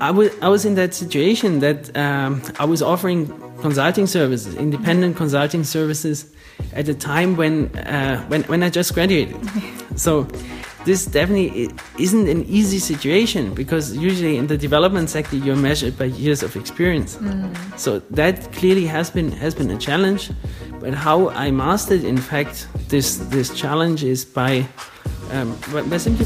[0.00, 3.28] I was I was in that situation that um, I was offering
[3.60, 6.34] consulting services, independent consulting services,
[6.74, 9.36] at a time when uh, when when I just graduated.
[9.96, 10.28] so
[10.84, 16.04] this definitely isn't an easy situation because usually in the development sector you're measured by
[16.04, 17.16] years of experience.
[17.16, 17.78] Mm.
[17.78, 20.30] So that clearly has been has been a challenge.
[20.80, 24.66] But how I mastered, in fact, this this challenge is by
[25.34, 25.50] um.
[25.72, 26.16] Welcome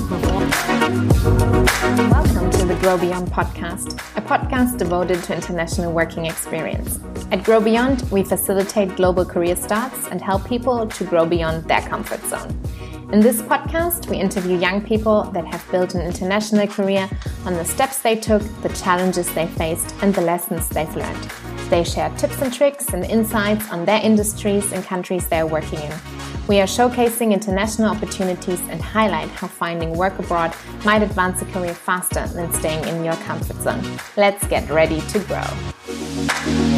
[2.50, 7.00] to the Grow Beyond podcast, a podcast devoted to international working experience.
[7.32, 11.80] At Grow Beyond, we facilitate global career starts and help people to grow beyond their
[11.80, 12.50] comfort zone.
[13.10, 17.08] In this podcast, we interview young people that have built an international career
[17.46, 21.30] on the steps they took, the challenges they faced, and the lessons they've learned.
[21.70, 25.80] They share tips and tricks and insights on their industries and countries they are working
[25.80, 25.94] in.
[26.48, 31.74] We are showcasing international opportunities and highlight how finding work abroad might advance a career
[31.74, 33.82] faster than staying in your comfort zone.
[34.16, 36.77] Let's get ready to grow.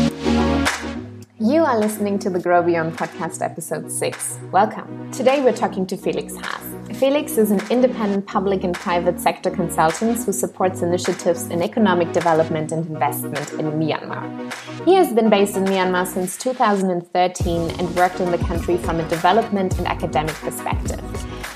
[1.42, 4.38] You are listening to the Grow Beyond podcast, episode 6.
[4.52, 5.10] Welcome.
[5.10, 6.98] Today we're talking to Felix Haas.
[6.98, 12.72] Felix is an independent public and private sector consultant who supports initiatives in economic development
[12.72, 14.52] and investment in Myanmar.
[14.84, 19.08] He has been based in Myanmar since 2013 and worked in the country from a
[19.08, 21.00] development and academic perspective.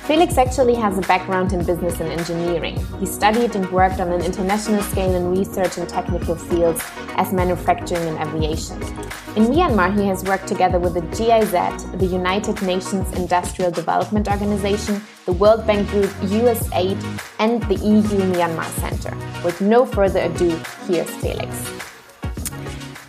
[0.06, 2.76] Felix actually has a background in business and engineering.
[3.00, 6.82] He studied and worked on an international scale in research and technical fields
[7.16, 8.76] as manufacturing and aviation.
[9.34, 11.52] In Myanmar, he has worked together with the GIZ,
[11.98, 17.02] the United Nations Industrial Development Organization, the World Bank Group, USAID,
[17.38, 19.16] and the EU Myanmar Center.
[19.42, 20.50] With no further ado,
[20.86, 21.83] here's Felix.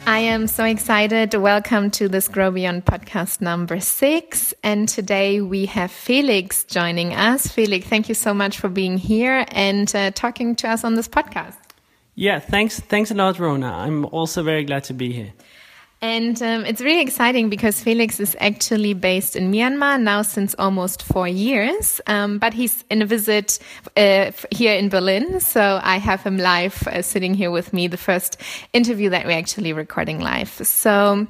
[0.07, 1.33] I am so excited.
[1.33, 4.53] Welcome to this Grow Beyond podcast number six.
[4.61, 7.47] And today we have Felix joining us.
[7.47, 11.07] Felix, thank you so much for being here and uh, talking to us on this
[11.07, 11.57] podcast.
[12.13, 12.79] Yeah, thanks.
[12.79, 13.71] Thanks a lot, Rona.
[13.71, 15.33] I'm also very glad to be here.
[16.05, 21.01] And um, it's really exciting because Felix is actually based in Myanmar now since almost
[21.01, 21.99] four years.
[22.05, 23.57] Um, but he's in a visit
[23.97, 25.39] uh, here in Berlin.
[25.39, 28.39] So I have him live uh, sitting here with me, the first
[28.71, 30.49] interview that we're actually recording live.
[30.49, 31.25] So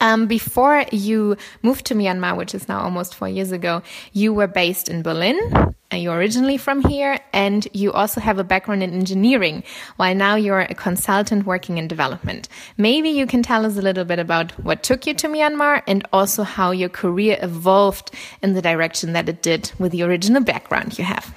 [0.00, 4.46] um, before you moved to Myanmar, which is now almost four years ago, you were
[4.46, 5.74] based in Berlin.
[5.92, 9.64] And you're originally from here, and you also have a background in engineering,
[9.96, 12.48] while now you're a consultant working in development.
[12.76, 16.06] Maybe you can tell us a little bit about what took you to Myanmar and
[16.12, 20.96] also how your career evolved in the direction that it did with the original background
[20.96, 21.34] you have.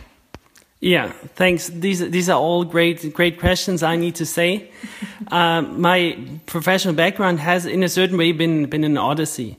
[0.83, 1.69] Yeah, thanks.
[1.69, 3.83] These these are all great great questions.
[3.83, 4.69] I need to say,
[5.31, 9.57] uh, my professional background has, in a certain way, been been an odyssey.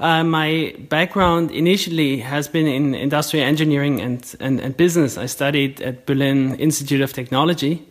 [0.00, 5.16] Uh, my background initially has been in industrial engineering and, and, and business.
[5.16, 7.86] I studied at Berlin Institute of Technology.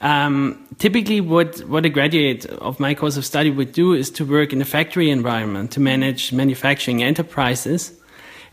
[0.00, 4.24] Um, typically, what, what a graduate of my course of study would do is to
[4.24, 7.92] work in a factory environment to manage manufacturing enterprises.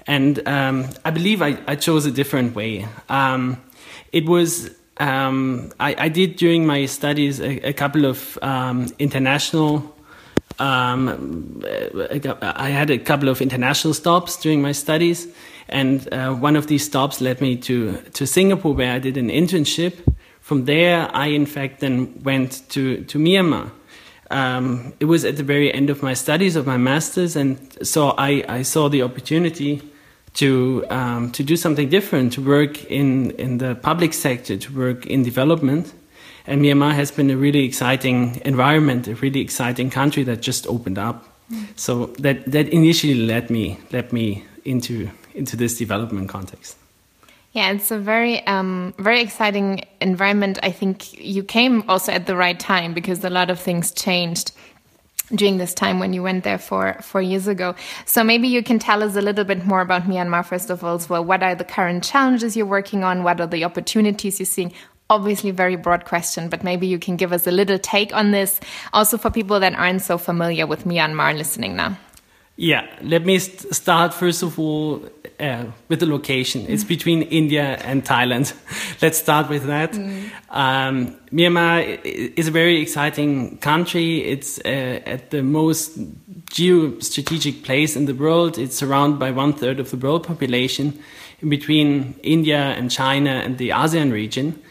[0.08, 2.88] And um, I believe I, I, chose a different way.
[3.08, 3.62] Um,
[4.12, 9.96] it was um, I, I, did during my studies a, a couple of um, international.
[10.60, 11.64] Um,
[12.42, 15.28] I had a couple of international stops during my studies,
[15.70, 19.30] and uh, one of these stops led me to to Singapore, where I did an
[19.30, 19.94] internship.
[20.40, 23.72] From there, I in fact then went to to Myanmar.
[24.30, 28.12] Um, it was at the very end of my studies of my masters, and so
[28.18, 29.82] I, I saw the opportunity
[30.34, 35.06] to um, to do something different, to work in in the public sector, to work
[35.06, 35.94] in development.
[36.48, 40.98] And Myanmar has been a really exciting environment, a really exciting country that just opened
[40.98, 41.28] up.
[41.52, 41.68] Mm.
[41.76, 46.78] So that that initially led me led me into into this development context.
[47.54, 50.58] Yeah, it's a very, um, very exciting environment.
[50.64, 54.54] I think you came also at the right time because a lot of things changed
[55.36, 57.76] during this time when you went there for four years ago.
[58.06, 60.96] So maybe you can tell us a little bit more about Myanmar, first of all,
[60.96, 61.24] as well.
[61.24, 63.24] What are the current challenges you're working on?
[63.24, 64.74] What are the opportunities you're seeing?
[65.10, 68.62] Obviously, very broad question, but maybe you can give us a little take on this,
[68.94, 71.98] also for people that aren't so familiar with Myanmar listening now.
[72.62, 75.02] Yeah, let me st start first of all
[75.40, 76.66] uh, with the location.
[76.70, 78.54] It's between India and Thailand.
[79.02, 79.94] Let's start with that.
[79.94, 80.30] Mm.
[80.52, 81.82] Um, Myanmar
[82.38, 84.20] is a very exciting country.
[84.34, 85.98] It's uh, at the most
[86.52, 88.60] geostrategic place in the world.
[88.60, 91.00] It's surrounded by one third of the world population
[91.42, 94.62] in between India and China and the ASEAN region.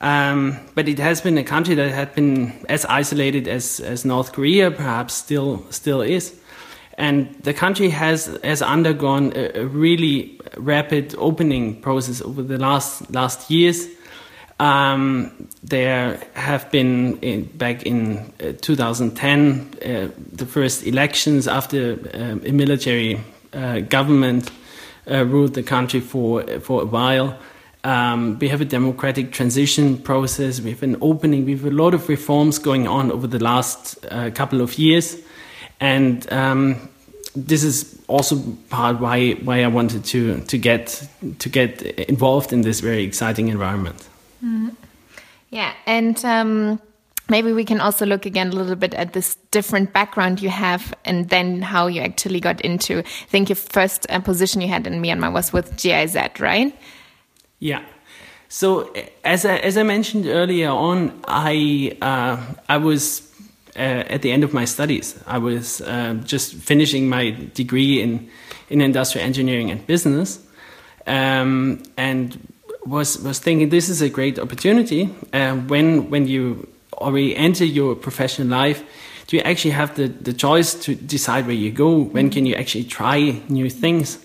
[0.00, 4.32] Um, but it has been a country that had been as isolated as, as North
[4.32, 6.32] Korea perhaps still still is.
[6.96, 13.10] And the country has has undergone a, a really rapid opening process over the last
[13.10, 13.88] last years.
[14.60, 22.48] Um, there have been in, back in uh, 2010 uh, the first elections after uh,
[22.48, 23.20] a military
[23.52, 24.52] uh, government
[25.10, 27.36] uh, ruled the country for for a while.
[27.84, 30.60] Um, we have a democratic transition process.
[30.60, 31.44] We have an opening.
[31.44, 35.18] We have a lot of reforms going on over the last uh, couple of years,
[35.84, 36.88] and um,
[37.34, 38.36] this is also
[38.70, 41.08] part why why I wanted to to get
[41.38, 44.08] to get involved in this very exciting environment.
[44.44, 44.70] Mm-hmm.
[45.50, 46.24] Yeah, and.
[46.24, 46.80] Um
[47.30, 50.92] maybe we can also look again a little bit at this different background you have
[51.06, 54.86] and then how you actually got into i think your first uh, position you had
[54.86, 56.76] in myanmar was with giz right
[57.64, 57.82] yeah.
[58.48, 58.92] So
[59.24, 62.36] as I, as I mentioned earlier on, I uh,
[62.68, 63.33] I was
[63.76, 65.16] at the end of my studies.
[65.26, 68.28] I was uh, just finishing my degree in
[68.70, 70.38] in industrial engineering and business,
[71.06, 72.36] um, and
[72.86, 75.10] was was thinking this is a great opportunity.
[75.32, 78.82] Uh, when when you already enter your professional life,
[79.26, 82.04] do you actually have the, the choice to decide where you go?
[82.04, 84.18] When can you actually try new things?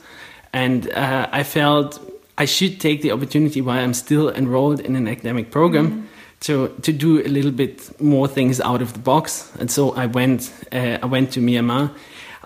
[0.53, 1.99] And uh, I felt
[2.37, 6.08] I should take the opportunity while I'm still enrolled in an academic program mm.
[6.41, 9.51] To to do a little bit more things out of the box.
[9.59, 11.91] And so I went uh, I went to Myanmar.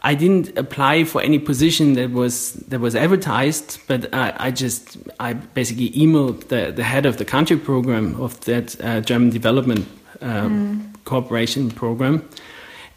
[0.05, 4.97] I didn't apply for any position that was that was advertised, but I, I just
[5.19, 9.87] I basically emailed the, the head of the country program of that uh, German development
[10.21, 11.03] uh, mm.
[11.05, 12.27] cooperation program,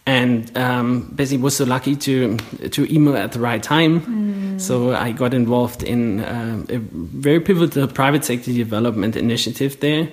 [0.04, 2.36] and um, basically was so lucky to
[2.70, 4.00] to email at the right time.
[4.00, 4.60] Mm.
[4.60, 10.08] So I got involved in uh, a very pivotal private sector development initiative there,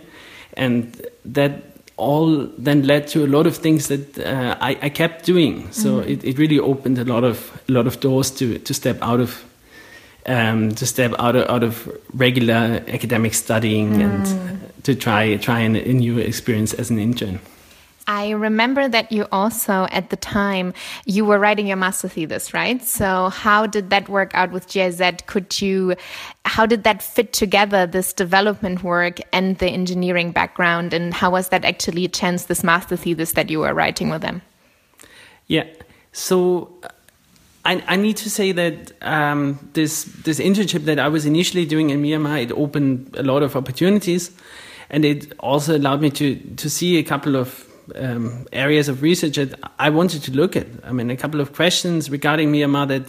[0.57, 1.63] and that
[1.97, 5.71] all then led to a lot of things that uh, I, I, kept doing.
[5.71, 6.09] So mm.
[6.09, 9.19] it, it really opened a lot of a lot of doors to to step out
[9.19, 9.43] of.
[10.25, 14.03] Um, to step out of, out of regular academic studying mm.
[14.05, 17.39] and to try try a new experience as an intern.
[18.07, 20.73] I remember that you also, at the time,
[21.05, 22.81] you were writing your master thesis, right?
[22.83, 25.01] So how did that work out with GIZ?
[25.25, 25.95] Could you,
[26.43, 30.93] how did that fit together, this development work and the engineering background?
[30.93, 34.21] And how was that actually a chance, this master thesis that you were writing with
[34.21, 34.41] them?
[35.47, 35.65] Yeah.
[36.11, 36.73] So
[37.63, 41.89] I, I need to say that um, this, this internship that I was initially doing
[41.89, 44.31] in Myanmar, it opened a lot of opportunities.
[44.89, 49.35] And it also allowed me to, to see a couple of um, areas of research
[49.35, 50.67] that I wanted to look at.
[50.83, 53.03] I mean, a couple of questions regarding Myanmar that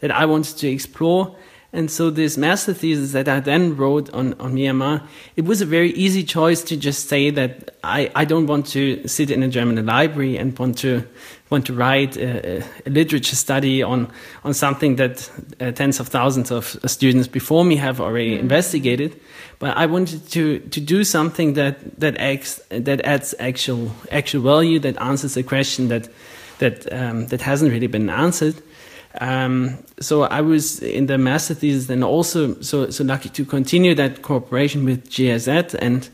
[0.00, 1.36] that I wanted to explore.
[1.76, 5.06] And so this master thesis that I then wrote on, on Myanmar,
[5.36, 9.06] it was a very easy choice to just say that I, I don't want to
[9.06, 11.06] sit in a German library and want to
[11.50, 14.10] want to write a, a literature study on
[14.42, 15.30] on something that
[15.60, 18.42] uh, tens of thousands of students before me have already mm -hmm.
[18.42, 19.12] investigated.
[19.58, 20.40] But I wanted to
[20.70, 25.88] to do something that that acts, that adds actual actual value that answers a question
[25.88, 26.08] that
[26.58, 28.54] that um, that hasn't really been answered.
[29.20, 33.94] Um, so I was in the master thesis and also so so lucky to continue
[33.94, 36.08] that cooperation with GIZ and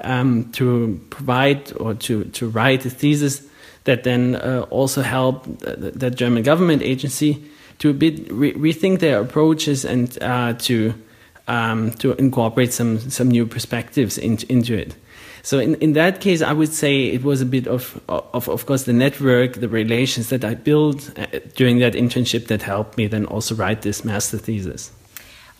[0.00, 3.46] um, to provide or to to write a thesis
[3.84, 7.42] that then uh, also helped the, the, German government agency
[7.78, 10.94] to a bit re rethink their approaches and uh, to
[11.48, 14.96] um, to incorporate some some new perspectives in, into it.
[15.46, 18.66] So in, in that case, I would say it was a bit of, of, of
[18.66, 23.06] course, the network, the relations that I built uh, during that internship that helped me
[23.06, 24.90] then also write this master thesis.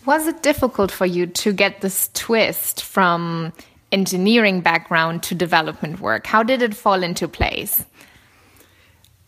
[0.05, 3.53] Was it difficult for you to get this twist from
[3.93, 6.27] engineering background to development work?
[6.27, 7.85] How did it fall into place?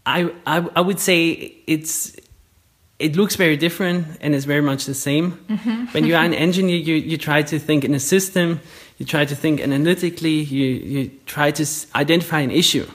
[0.05, 2.17] I, I, I would say it's
[2.99, 5.39] it looks very different and is very much the same.
[5.47, 5.93] Mm -hmm.
[5.93, 8.59] when you are an engineer, you, you try to think in a system,
[8.99, 11.65] you try to think analytically, you, you try to
[11.95, 12.85] identify an issue.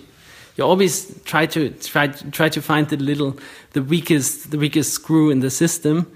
[0.57, 3.37] You always try to try try to find the little,
[3.73, 6.07] the weakest, the weakest screw in the system,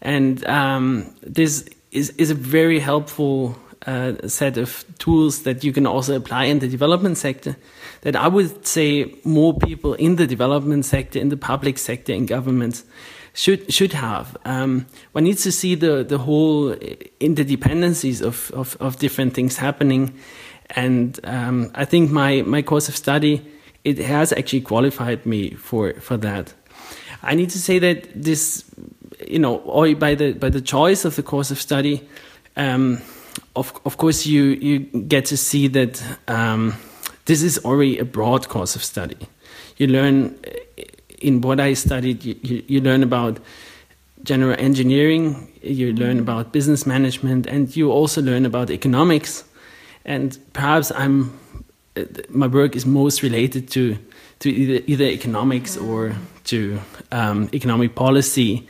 [0.00, 3.54] and um, this is is a very helpful
[3.86, 7.54] uh, set of tools that you can also apply in the development sector.
[8.00, 12.24] That I would say more people in the development sector, in the public sector, in
[12.24, 12.84] governments
[13.34, 14.36] should should have.
[14.44, 16.74] Um, one needs to see the the whole
[17.20, 20.12] interdependencies of of, of different things happening,
[20.70, 23.42] and um, I think my my course of study
[23.84, 26.54] it has actually qualified me for for that.
[27.22, 28.64] I need to say that this,
[29.28, 32.06] you know, or by the by the choice of the course of study,
[32.56, 33.00] um,
[33.56, 36.74] of of course you you get to see that um,
[37.24, 39.16] this is already a broad course of study.
[39.76, 40.36] You learn
[41.22, 43.38] in what I studied, you, you, you learn about
[44.22, 49.44] general engineering, you learn about business management, and you also learn about economics.
[50.04, 51.38] and perhaps I'm
[52.30, 53.96] my work is most related to
[54.40, 56.14] to either, either economics or
[56.44, 56.80] to
[57.12, 58.66] um, economic policy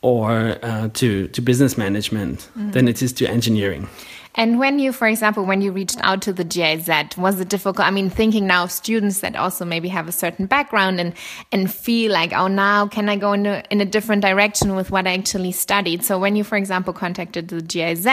[0.00, 2.72] or uh, to to business management mm.
[2.72, 3.88] than it is to engineering.
[4.34, 7.86] And when you, for example, when you reached out to the GIZ, was it difficult?
[7.86, 11.14] I mean, thinking now of students that also maybe have a certain background and
[11.50, 14.90] and feel like, oh, now can I go in a, in a different direction with
[14.90, 16.02] what I actually studied?
[16.02, 18.08] So when you, for example, contacted the GIZ,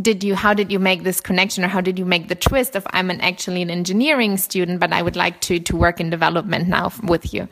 [0.00, 2.76] did you how did you make this connection or how did you make the twist
[2.76, 6.10] of i'm an actually an engineering student but i would like to to work in
[6.10, 7.48] development now with you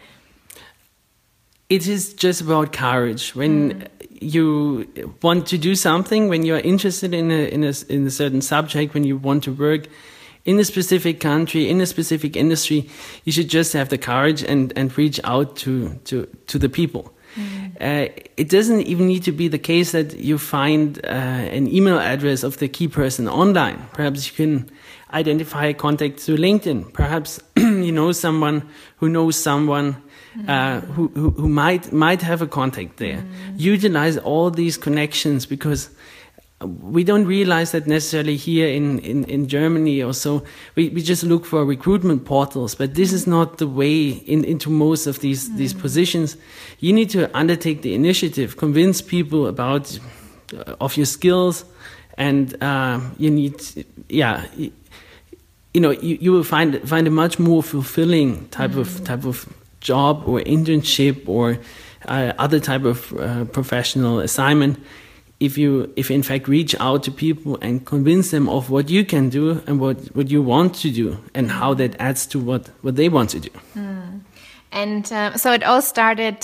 [1.71, 3.89] it is just about courage when mm.
[4.21, 4.89] You
[5.23, 8.95] want to do something when you're interested in a, in a in a certain subject
[8.95, 9.87] when you want to work
[10.45, 12.89] in a specific country in a specific industry
[13.25, 17.15] you should just have the courage and and reach out to to to the people
[17.81, 18.07] uh,
[18.37, 22.45] it doesn't even need to be the case that you find uh, an email address
[22.45, 23.89] of the key person online.
[23.93, 24.71] Perhaps you can
[25.13, 26.93] identify a contact through LinkedIn.
[26.93, 28.69] Perhaps you know someone
[28.99, 29.97] who knows someone
[30.49, 33.19] uh, who, who, who might might have a contact there.
[33.19, 33.61] Mm.
[33.61, 35.91] Utilize all these connections because
[36.65, 40.45] we don't realize that necessarily here in, in, in Germany or so.
[40.77, 44.71] We, we just look for recruitment portals, but this is not the way in, into
[44.71, 45.57] most of these, mm.
[45.57, 46.37] these positions.
[46.79, 49.99] You need to undertake the initiative, convince people about
[50.55, 51.65] uh, of your skills,
[52.17, 53.55] and uh, you need,
[54.09, 54.73] yeah, you,
[55.75, 58.79] you know, you, you will find find a much more fulfilling type mm.
[58.79, 59.53] of type of
[59.85, 61.59] job or internship or
[62.09, 64.79] uh, other type of uh, professional assignment
[65.41, 69.05] if you if in fact reach out to people and convince them of what you
[69.05, 72.71] can do and what what you want to do and how that adds to what
[72.83, 74.21] what they want to do mm.
[74.73, 76.37] and uh, so it all started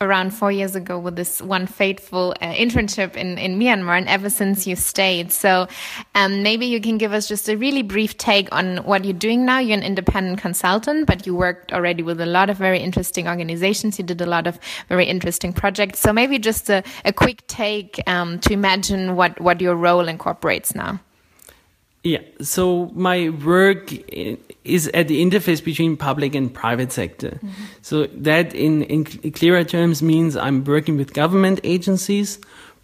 [0.00, 4.30] around four years ago with this one fateful uh, internship in, in Myanmar, and ever
[4.30, 5.32] since you stayed.
[5.32, 5.66] So
[6.14, 9.44] um, maybe you can give us just a really brief take on what you're doing
[9.44, 9.58] now.
[9.58, 13.98] You're an independent consultant, but you worked already with a lot of very interesting organizations.
[13.98, 15.98] You did a lot of very interesting projects.
[15.98, 20.74] So maybe just a, a quick take um, to imagine what, what your role incorporates
[20.74, 21.00] now.
[22.04, 23.92] Yeah, so my work
[24.64, 27.38] is at the interface between public and private sector.
[27.42, 27.82] Mm -hmm.
[27.82, 32.38] So that, in, in clearer terms, means I'm working with government agencies,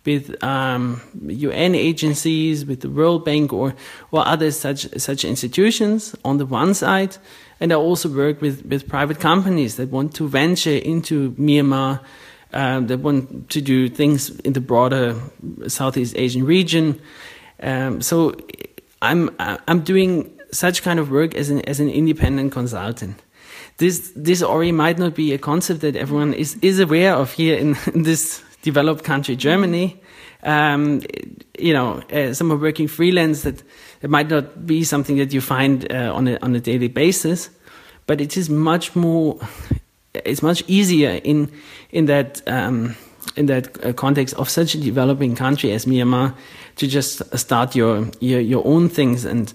[0.05, 3.75] with um, UN agencies, with the World Bank, or
[4.11, 7.19] or other such such institutions on the one side,
[7.61, 12.01] and I also work with with private companies that want to venture into Myanmar.
[12.53, 15.15] Uh, that want to do things in the broader
[15.67, 16.95] Southeast Asian region.
[17.63, 18.33] Um, so
[19.05, 23.23] I'm I'm doing such kind of work as an as an independent consultant.
[23.77, 27.57] This this already might not be a concept that everyone is is aware of here
[27.57, 30.01] in, in this developed country, Germany.
[30.43, 31.01] Um,
[31.59, 33.63] you know, uh, working freelance that
[34.03, 37.51] it might not be something that you find uh, on a on a daily basis,
[38.07, 39.39] but it is much more.
[40.15, 41.51] It's much easier in
[41.91, 42.43] in that.
[42.47, 42.97] Um,
[43.37, 46.35] in that uh, context of such a developing country as Myanmar
[46.77, 49.53] to just start your your, your own things and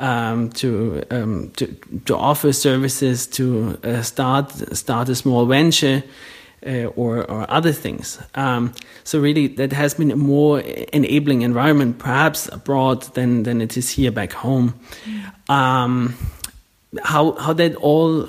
[0.00, 1.66] um, to, um, to
[2.06, 6.02] to offer services to uh, start start a small venture
[6.66, 8.18] uh, or or other things.
[8.34, 8.72] Um,
[9.04, 10.60] so really, that has been a more
[10.92, 14.74] enabling environment, perhaps abroad than than it is here back home.
[15.48, 16.14] Mm.
[17.04, 18.28] how how that all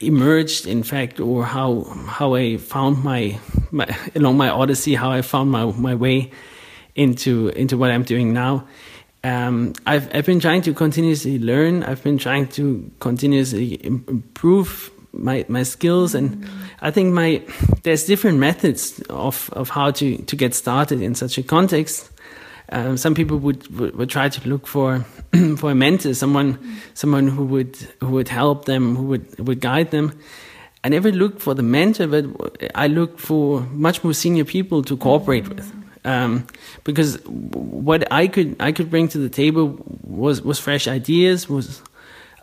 [0.00, 3.38] emerged, in fact, or how how I found my,
[3.70, 6.30] my along my odyssey, how I found my my way
[6.94, 8.66] into into what I'm doing now.
[9.24, 11.84] Um, I've I've been trying to continuously learn.
[11.84, 16.44] I've been trying to continuously improve my my skills, and
[16.80, 17.42] I think my
[17.82, 22.10] there's different methods of of how to to get started in such a context.
[22.70, 25.04] Um, some people would, would, would try to look for
[25.58, 26.58] for a mentor, someone
[26.94, 30.18] someone who would who would help them, who would would guide them.
[30.84, 32.24] I never looked for the mentor, but
[32.74, 35.81] I looked for much more senior people to cooperate with.
[36.04, 36.46] Um,
[36.82, 41.80] because what I could I could bring to the table was was fresh ideas, was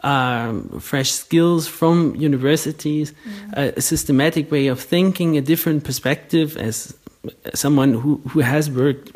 [0.03, 3.75] um, fresh skills from universities, mm.
[3.75, 6.95] a systematic way of thinking, a different perspective as
[7.53, 9.11] someone who, who has worked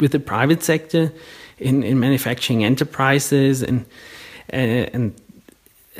[0.00, 1.12] with the private sector
[1.58, 3.84] in, in manufacturing enterprises and
[4.48, 5.14] and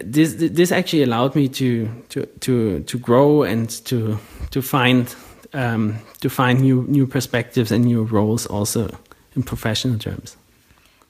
[0.03, 4.19] this this actually allowed me to to to to grow and to
[4.51, 5.15] to find
[5.55, 8.89] um, to find new new perspectives and new roles also
[9.37, 10.37] in professional terms.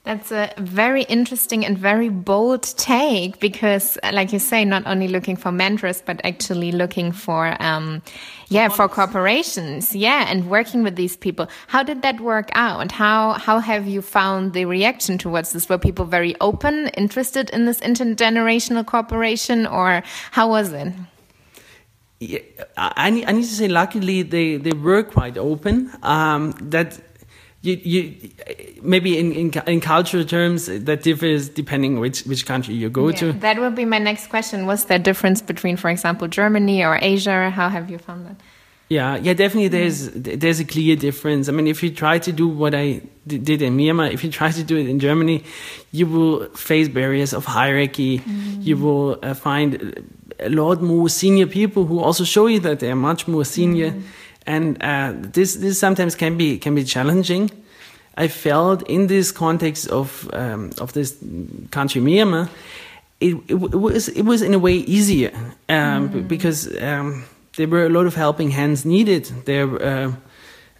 [0.03, 5.37] That's a very interesting and very bold take because, like you say, not only looking
[5.37, 8.01] for mentors, but actually looking for, um,
[8.49, 11.47] yeah, for corporations, yeah, and working with these people.
[11.67, 12.91] How did that work out?
[12.91, 15.69] How how have you found the reaction towards this?
[15.69, 20.91] Were people very open, interested in this intergenerational cooperation, or how was it?
[22.77, 25.91] I, need, I need to say, luckily they, they were quite open.
[26.01, 26.99] Um, that
[27.63, 28.29] you, you
[28.81, 33.17] maybe in, in, in cultural terms that differs depending which which country you go yeah,
[33.17, 33.33] to.
[33.33, 34.65] That would be my next question.
[34.65, 37.49] What's the difference between, for example, Germany or Asia?
[37.49, 38.35] How have you found that?
[38.89, 39.69] Yeah, yeah, definitely.
[39.69, 41.47] There's there's a clear difference.
[41.47, 44.51] I mean, if you try to do what I did in Myanmar, if you try
[44.51, 45.45] to do it in Germany,
[45.93, 48.19] you will face barriers of hierarchy.
[48.19, 48.63] Mm.
[48.63, 50.05] You will uh, find
[50.43, 53.91] a lot more senior people who also show you that they are much more senior.
[53.91, 54.03] Mm
[54.45, 57.49] and uh, this this sometimes can be can be challenging.
[58.15, 61.17] I felt in this context of um, of this
[61.71, 62.49] country Myanmar,
[63.19, 65.31] it, it, was it was in a way easier
[65.69, 66.27] um, mm.
[66.27, 67.23] because um,
[67.57, 69.25] there were a lot of helping hands needed.
[69.45, 70.11] There uh,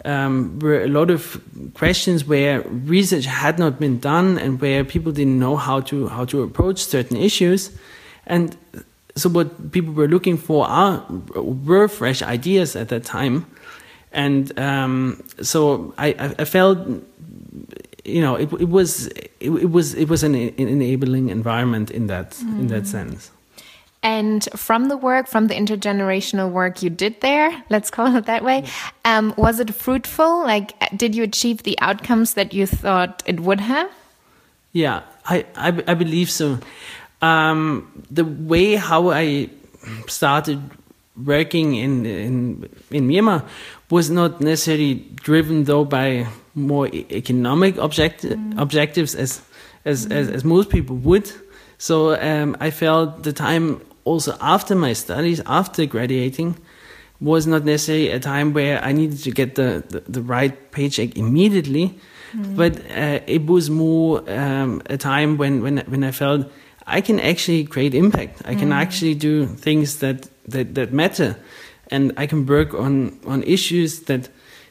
[0.06, 1.42] um, were a lot of
[1.74, 6.26] questions where research had not been done and where people didn't know how to how
[6.26, 7.72] to approach certain issues,
[8.28, 8.56] and
[9.16, 11.06] so what people were looking for are
[11.36, 13.46] were fresh ideas at that time.
[14.12, 16.78] And um, so I, I, felt
[18.06, 22.08] you know it, it was it, it, was it was an, an, enabling environment in
[22.08, 22.60] that mm.
[22.60, 22.88] in that mm.
[22.88, 23.32] sense.
[24.04, 28.44] And from the work from the intergenerational work you did there let's call it that
[28.44, 28.66] way
[29.06, 30.44] um, was it fruitful?
[30.44, 33.90] Like did you achieve the outcomes that you thought it would have?
[34.74, 36.60] Yeah i i, I believe so
[37.24, 37.64] um,
[38.12, 39.50] the way how i
[40.08, 40.60] started
[41.26, 43.44] working in in in Myanmar
[43.90, 48.60] was not necessarily driven though by more economic object mm.
[48.60, 49.42] objectives as
[49.86, 50.12] as, mm.
[50.12, 51.32] as, as most people would.
[51.78, 56.58] So um, I felt the time also after my studies, after graduating,
[57.20, 61.18] was not necessarily a time where I needed to get the, the, the right paycheck
[61.18, 62.00] immediately,
[62.34, 62.56] mm.
[62.56, 66.48] but uh, it was more um, a time when, when when I felt
[66.86, 68.42] I can actually create impact.
[68.46, 68.76] I can mm.
[68.76, 71.38] actually do things that, that, that matter.
[71.92, 74.30] And I can work on, on issues that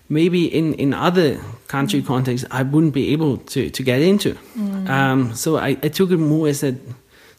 [0.09, 2.07] maybe in, in other country mm.
[2.07, 4.35] contexts I wouldn't be able to, to get into.
[4.57, 4.89] Mm.
[4.89, 6.77] Um, so I, I took it more as a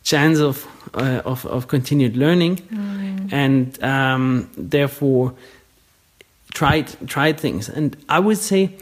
[0.04, 3.32] chance of, uh, of, of continued learning mm.
[3.32, 5.34] and um, therefore
[6.54, 7.70] tried, tried things.
[7.70, 8.76] And I would say,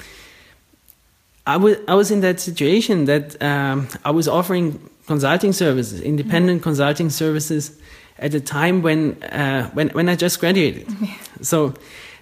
[1.45, 4.79] I was I was in that situation that um, I was offering
[5.13, 6.69] consulting services, independent mm-hmm.
[6.69, 7.63] consulting services,
[8.21, 10.87] at a time when uh, when when I just graduated.
[11.41, 11.73] So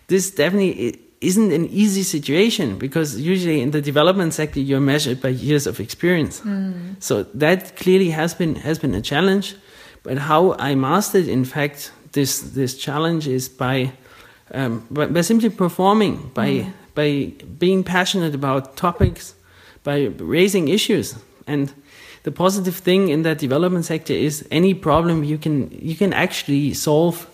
[0.08, 5.30] this definitely isn't an easy situation because usually in the development sector you're measured by
[5.30, 6.40] years of experience.
[6.40, 6.96] Mm.
[7.00, 9.56] So that clearly has been has been a challenge.
[10.04, 13.92] But how I mastered, in fact, this this challenge is by
[14.54, 16.72] um, by, by, simply performing, by mm.
[16.96, 17.10] by
[17.60, 19.36] being passionate about topics,
[19.84, 19.98] by
[20.38, 21.74] raising issues, and
[22.24, 26.74] the positive thing in that development sector is any problem you can you can actually
[26.74, 27.28] solve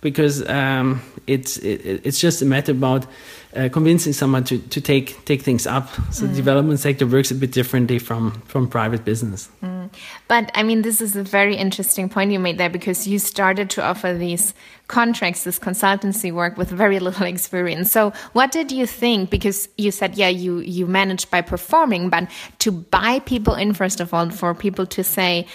[0.00, 3.06] because um, it's it, it's just a matter about
[3.54, 5.88] uh, convincing someone to, to take take things up.
[6.10, 6.30] So mm.
[6.30, 9.50] the development sector works a bit differently from from private business.
[9.62, 9.90] Mm.
[10.28, 13.68] But I mean, this is a very interesting point you made there because you started
[13.70, 14.54] to offer these
[14.88, 17.90] contracts, this consultancy work with very little experience.
[17.90, 19.30] So what did you think?
[19.30, 22.28] Because you said, yeah, you you managed by performing, but
[22.60, 25.46] to buy people in first of all, for people to say,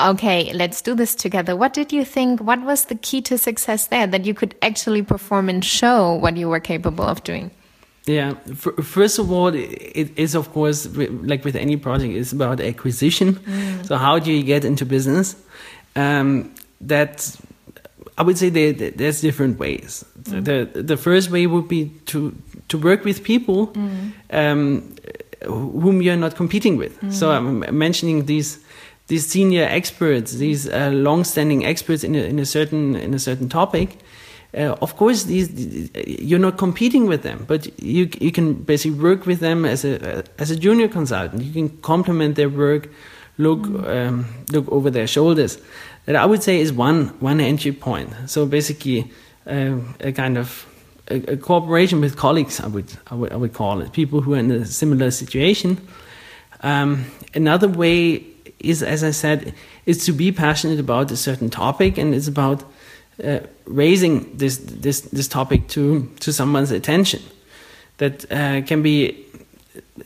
[0.00, 1.56] okay, let's do this together.
[1.56, 2.40] What did you think?
[2.40, 6.36] What was the key to success there that you could actually perform and show what
[6.36, 7.50] you were capable of doing?
[8.06, 13.34] Yeah, first of all, it is of course like with any project, it's about acquisition.
[13.34, 13.86] Mm.
[13.86, 15.34] So how do you get into business?
[15.96, 17.36] Um, that
[18.16, 20.04] I would say there, there's different ways.
[20.22, 20.44] Mm.
[20.44, 22.32] The the first way would be to
[22.68, 24.12] to work with people mm.
[24.30, 24.94] um,
[25.44, 27.12] whom you're not competing with.
[27.12, 27.64] So mm.
[27.66, 28.60] I'm mentioning these
[29.08, 33.48] these senior experts, these uh, long-standing experts in a, in a certain in a certain
[33.48, 33.98] topic.
[34.56, 39.26] Uh, of course, these you're not competing with them, but you you can basically work
[39.26, 41.42] with them as a as a junior consultant.
[41.42, 42.88] You can complement their work,
[43.38, 45.58] look um, look over their shoulders.
[46.06, 48.10] That I would say is one one entry point.
[48.26, 49.10] So basically,
[49.46, 50.66] uh, a kind of
[51.08, 52.60] a, a, cooperation with colleagues.
[52.60, 55.76] I would, I would I would call it people who are in a similar situation.
[56.62, 61.98] Um, another way is, as I said, is to be passionate about a certain topic,
[61.98, 62.64] and it's about
[63.22, 67.22] uh, raising this this this topic to to someone's attention.
[67.98, 69.24] That uh, can be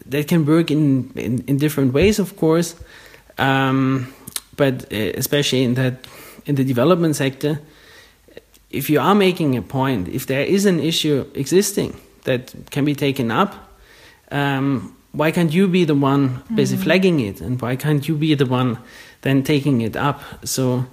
[0.07, 2.77] that can work in, in, in different ways, of course.
[3.39, 4.13] Um,
[4.57, 6.07] but uh, especially in that
[6.47, 7.61] in the development sector,
[8.71, 12.95] if you are making a point, if there is an issue existing that can be
[12.95, 13.55] taken up,
[14.31, 16.85] um, why can't you be the one basically mm-hmm.
[16.85, 18.79] flagging it, and why can't you be the one
[19.23, 20.23] then taking it up?
[20.45, 20.87] So.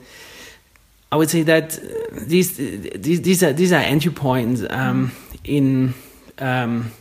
[1.09, 1.79] I would say that
[2.11, 5.13] these these, these are these are entry points um,
[5.45, 5.93] in
[6.39, 6.91] um,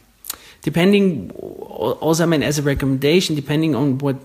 [0.62, 4.16] depending also I mean as a recommendation depending on what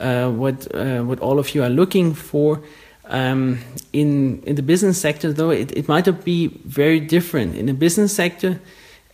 [0.00, 2.60] uh, what uh, what all of you are looking for
[3.04, 3.60] um,
[3.92, 8.12] in in the business sector though it, it might be very different in the business
[8.12, 8.60] sector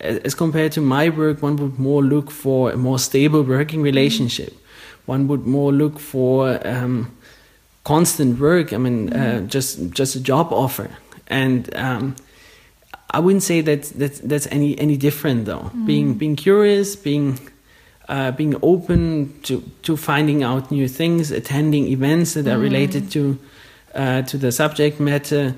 [0.00, 4.52] as compared to my work one would more look for a more stable working relationship
[5.06, 7.10] one would more look for um,
[7.84, 9.46] constant work I mean uh, mm-hmm.
[9.46, 10.90] just just a job offer
[11.26, 12.16] and um,
[13.12, 15.70] I wouldn't say that that's, that's any any different though.
[15.74, 15.86] Mm.
[15.86, 17.38] Being being curious, being
[18.08, 22.62] uh, being open to to finding out new things, attending events that are mm.
[22.62, 23.38] related to
[23.94, 25.54] uh, to the subject matter,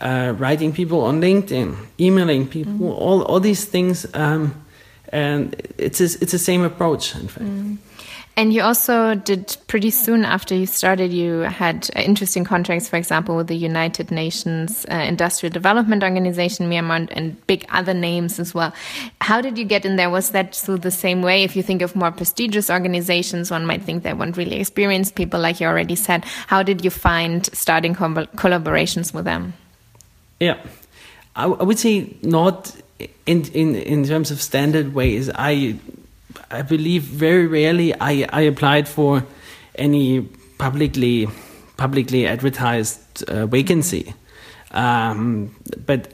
[0.00, 2.98] uh, writing people on LinkedIn, emailing people, mm.
[2.98, 4.06] all all these things.
[4.14, 4.62] Um,
[5.10, 7.46] and it's it's the same approach, in fact.
[7.46, 7.78] Mm.
[8.38, 13.34] And you also did pretty soon after you started, you had interesting contracts, for example,
[13.34, 18.74] with the United Nations uh, Industrial Development Organization, Myanmar, and big other names as well.
[19.22, 20.10] How did you get in there?
[20.10, 21.44] Was that through the same way?
[21.44, 25.40] If you think of more prestigious organizations, one might think they want really experienced people,
[25.40, 26.26] like you already said.
[26.46, 29.54] How did you find starting collaborations with them?
[30.40, 30.58] Yeah,
[31.34, 32.74] I, I would say not
[33.26, 35.30] in, in, in terms of standard ways.
[35.34, 35.78] I
[36.50, 39.24] I believe very rarely I, I applied for
[39.74, 40.22] any
[40.58, 41.28] publicly
[41.76, 44.14] publicly advertised uh, vacancy.
[44.70, 46.12] Um, but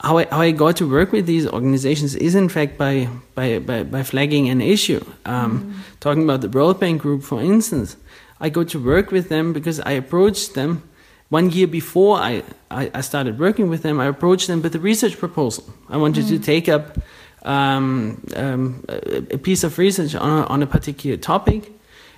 [0.00, 3.58] how I, how I got to work with these organizations is in fact by by,
[3.58, 5.04] by, by flagging an issue.
[5.24, 6.00] Um, mm.
[6.00, 7.96] Talking about the World Bank Group, for instance,
[8.40, 10.87] I got to work with them because I approached them
[11.28, 14.00] one year before I, I, I started working with them.
[14.00, 15.64] I approached them with a research proposal.
[15.88, 16.28] I wanted mm.
[16.28, 16.98] to take up
[17.42, 21.70] um, um, a piece of research on, on a particular topic,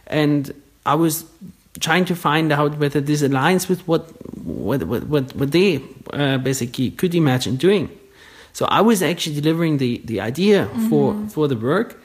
[0.06, 0.52] and
[0.86, 1.24] I was
[1.78, 4.10] trying to find out whether this aligns with what
[4.44, 7.88] what what what, what they uh, basically could imagine doing.
[8.52, 10.88] So I was actually delivering the the idea mm-hmm.
[10.88, 12.00] for for the work,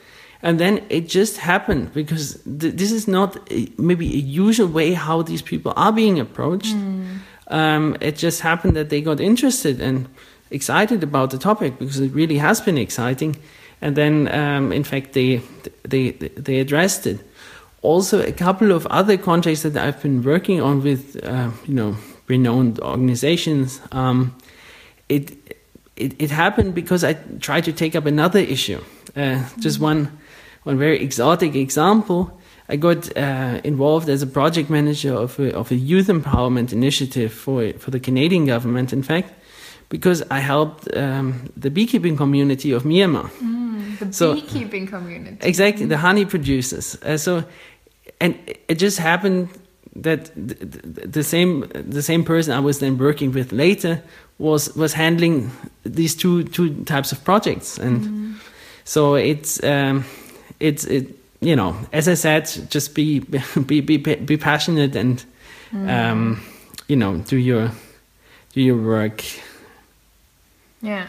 [0.46, 4.92] and then it just happened because th- this is not a, maybe a usual way
[4.92, 6.72] how these people are being approached.
[6.76, 7.18] Mm.
[7.48, 10.08] Um, it just happened that they got interested and
[10.52, 13.34] excited about the topic because it really has been exciting.
[13.82, 15.42] And then, um, in fact, they,
[15.82, 17.18] they, they addressed it.
[17.82, 21.96] Also, a couple of other contracts that I've been working on with, uh, you know,
[22.28, 23.80] renowned organizations.
[23.90, 24.36] Um,
[25.08, 25.32] it,
[25.96, 28.80] it, it happened because I tried to take up another issue.
[29.16, 30.16] Uh, just one,
[30.66, 32.30] one very exotic example.
[32.68, 37.32] I got uh, involved as a project manager of a, of a youth empowerment initiative
[37.32, 38.92] for for the Canadian government.
[38.92, 39.28] In fact,
[39.88, 43.30] because I helped um, the beekeeping community of Myanmar.
[43.40, 45.48] Mm, the so, beekeeping community.
[45.48, 46.98] Exactly, the honey producers.
[47.02, 47.44] Uh, so,
[48.20, 48.34] and
[48.68, 49.48] it just happened
[50.02, 54.02] that the, the, same the same person I was then working with later
[54.38, 55.52] was was handling
[55.84, 58.34] these two two types of projects, and mm.
[58.84, 60.04] so it's um,
[60.60, 63.20] it's it you know as I said, just be
[63.66, 65.24] be be be passionate and
[65.70, 65.88] mm.
[65.88, 66.42] um,
[66.88, 67.70] you know do your
[68.52, 69.22] do your work
[70.82, 71.08] yeah.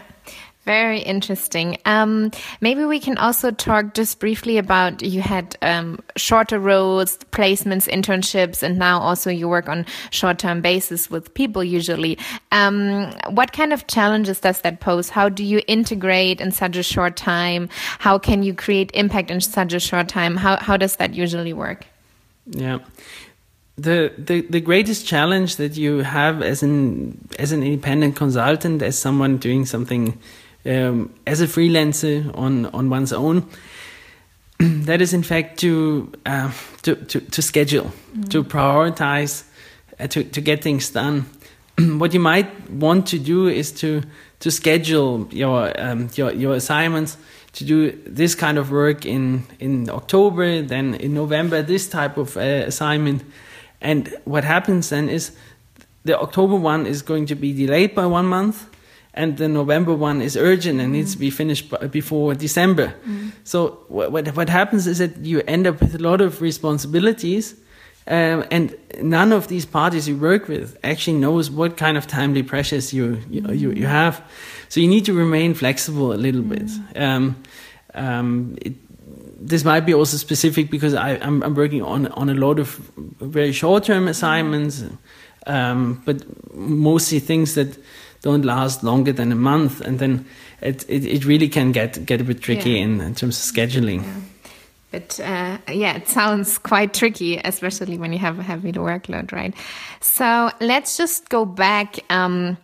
[0.68, 1.78] Very interesting.
[1.86, 7.88] Um, maybe we can also talk just briefly about you had um, shorter roles, placements,
[7.88, 12.18] internships, and now also you work on short-term basis with people usually.
[12.52, 15.08] Um, what kind of challenges does that pose?
[15.08, 17.70] How do you integrate in such a short time?
[17.98, 20.36] How can you create impact in such a short time?
[20.36, 21.86] How how does that usually work?
[22.44, 22.80] Yeah
[23.78, 28.98] the, the the greatest challenge that you have as an as an independent consultant, as
[28.98, 30.18] someone doing something
[30.68, 33.48] um, as a freelancer on on one's own,
[34.58, 36.52] that is in fact to uh,
[36.82, 38.28] to, to, to schedule, mm.
[38.28, 39.44] to prioritize,
[39.98, 41.26] uh, to to get things done.
[41.98, 44.02] what you might want to do is to
[44.40, 47.16] to schedule your um, your your assignments
[47.52, 52.36] to do this kind of work in in October, then in November this type of
[52.36, 53.22] uh, assignment
[53.80, 55.32] and what happens then is
[56.04, 58.66] the October one is going to be delayed by one month,
[59.14, 60.96] and the November one is urgent and mm.
[60.96, 62.94] needs to be finished before December.
[63.06, 63.32] Mm.
[63.44, 67.54] So what, what happens is that you end up with a lot of responsibilities,
[68.06, 72.42] um, and none of these parties you work with actually knows what kind of timely
[72.42, 73.58] pressures you you, mm.
[73.58, 74.22] you, you, have.
[74.68, 76.66] So you need to remain flexible a little bit.
[76.66, 77.00] Mm.
[77.00, 77.42] Um,
[77.94, 78.74] um, it,
[79.40, 82.58] this might be also specific because I, am I'm, I'm working on on a lot
[82.58, 82.68] of
[83.20, 84.84] very short term assignments,
[85.46, 87.78] um, but mostly things that
[88.22, 90.26] don't last longer than a month, and then
[90.60, 92.84] it it, it really can get get a bit tricky yeah.
[92.84, 94.02] in, in terms of scheduling.
[94.02, 94.20] Yeah.
[94.90, 99.54] But uh, yeah, it sounds quite tricky, especially when you have a heavy workload, right?
[100.00, 101.98] So let's just go back.
[102.10, 102.56] Um,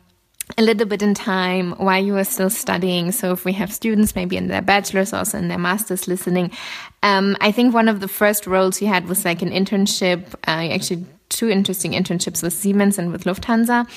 [0.59, 3.13] a little bit in time while you were still studying.
[3.13, 6.51] So if we have students maybe in their bachelor's, also in their master's listening,
[7.03, 10.35] um, I think one of the first roles you had was like an internship.
[10.47, 13.89] Uh, actually two interesting internships with Siemens and with Lufthansa.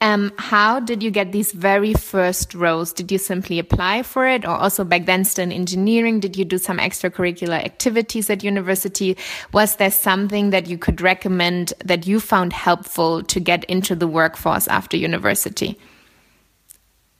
[0.00, 2.92] Um, how did you get these very first roles?
[2.92, 6.20] Did you simply apply for it, or also back then still in engineering?
[6.20, 9.16] Did you do some extracurricular activities at university?
[9.52, 14.06] Was there something that you could recommend that you found helpful to get into the
[14.06, 15.78] workforce after university?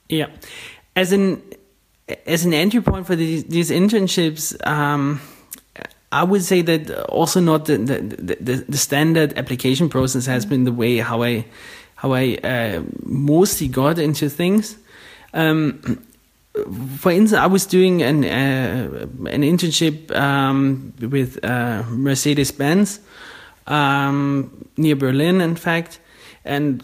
[0.09, 0.27] Yeah,
[0.95, 1.41] as an
[2.27, 4.55] as an entry point for these, these internships.
[4.67, 5.21] Um,
[6.13, 7.97] I would say that also not the the,
[8.39, 11.45] the, the standard application process has been the way how I
[11.95, 14.77] how I uh, mostly got into things.
[15.33, 16.05] Um,
[16.97, 22.99] for instance, I was doing an uh, an internship um, with uh, Mercedes Benz
[23.65, 25.99] um, near Berlin, in fact,
[26.45, 26.83] and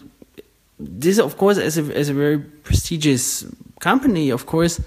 [0.80, 3.44] this, of course, as a as a very prestigious
[3.80, 4.80] company, of course,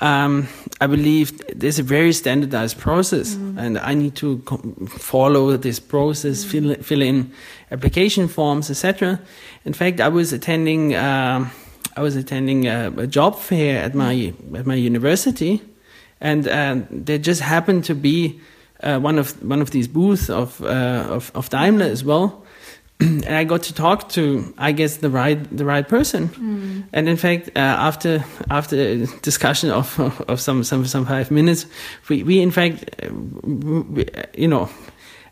[0.00, 0.48] um,
[0.80, 3.58] I believe there's a very standardized process, mm.
[3.58, 4.38] and I need to
[4.88, 6.50] follow this process, mm.
[6.50, 7.32] fill fill in
[7.70, 9.20] application forms, etc.
[9.64, 11.48] In fact, I was attending uh,
[11.96, 15.60] I was attending a, a, job fair at my at my university,
[16.20, 18.40] and uh, there just happened to be
[18.82, 22.44] uh, one of one of these booths of uh, of, of Daimler as well.
[23.00, 26.28] and I got to talk to, I guess, the right the right person.
[26.28, 26.84] Mm.
[26.92, 31.66] And in fact, uh, after after a discussion of of some some some five minutes,
[32.08, 34.04] we we in fact, uh, we,
[34.36, 34.68] you know,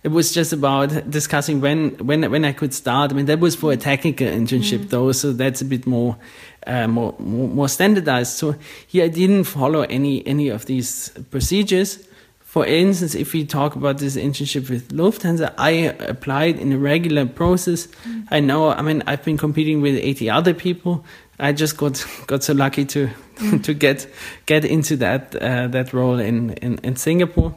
[0.05, 3.11] it was just about discussing when when when I could start.
[3.11, 4.91] I mean, that was for a technical internship mm.
[4.91, 6.17] though, so that's a bit more.
[6.69, 8.37] Uh, more, more more standardized.
[8.37, 8.57] So
[8.89, 12.09] here I didn't follow any any of these procedures,
[12.57, 17.27] for instance, if we talk about this internship with Lufthansa, I applied in a regular
[17.27, 17.87] process.
[17.87, 18.29] Mm.
[18.31, 21.05] I know, I mean, I've been competing with 80 other people.
[21.39, 23.63] I just got got so lucky to mm.
[23.65, 24.09] to get
[24.47, 27.55] get into that uh, that role in in, in Singapore.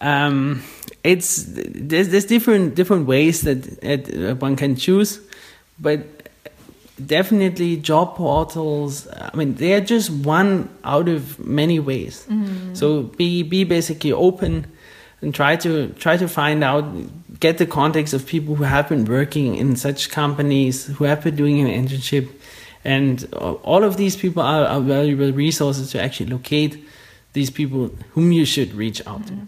[0.00, 0.62] Um,
[1.04, 5.20] it's there's, there's different different ways that, that one can choose,
[5.78, 6.21] but
[7.06, 12.76] definitely job portals i mean they're just one out of many ways mm.
[12.76, 14.66] so be be basically open
[15.20, 16.84] and try to try to find out
[17.40, 21.36] get the context of people who have been working in such companies who have been
[21.36, 22.28] doing an internship
[22.84, 26.84] and all of these people are, are valuable resources to actually locate
[27.32, 29.28] these people whom you should reach out mm.
[29.28, 29.46] to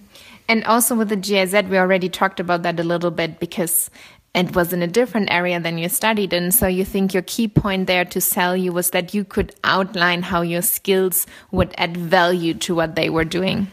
[0.48, 3.90] and also with the GIZ, we already talked about that a little bit because
[4.34, 6.50] it was in a different area than you studied in.
[6.50, 10.22] So you think your key point there to sell you was that you could outline
[10.22, 13.68] how your skills would add value to what they were doing.